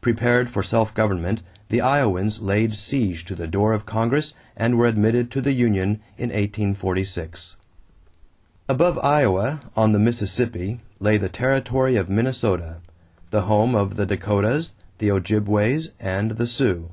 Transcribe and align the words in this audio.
Prepared 0.00 0.50
for 0.50 0.60
self 0.60 0.92
government, 0.92 1.40
the 1.68 1.80
Iowans 1.80 2.40
laid 2.40 2.74
siege 2.74 3.24
to 3.26 3.36
the 3.36 3.46
door 3.46 3.72
of 3.74 3.86
Congress 3.86 4.34
and 4.56 4.76
were 4.76 4.88
admitted 4.88 5.30
to 5.30 5.40
the 5.40 5.52
union 5.52 6.00
in 6.16 6.30
1846. 6.30 7.54
Above 8.68 8.98
Iowa, 9.00 9.60
on 9.76 9.92
the 9.92 10.00
Mississippi, 10.00 10.80
lay 10.98 11.16
the 11.16 11.28
territory 11.28 11.94
of 11.94 12.10
Minnesota 12.10 12.78
the 13.30 13.42
home 13.42 13.76
of 13.76 13.94
the 13.94 14.04
Dakotas, 14.04 14.72
the 14.98 15.12
Ojibways, 15.12 15.90
and 16.00 16.32
the 16.32 16.48
Sioux. 16.48 16.88